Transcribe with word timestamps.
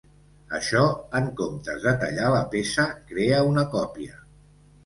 Això, 0.59 0.79
en 1.19 1.27
comptes 1.41 1.85
de 1.85 1.93
tallar 2.05 2.31
la 2.37 2.41
peça, 2.57 2.89
crea 3.13 3.47
una 3.53 3.67
còpia. 3.77 4.19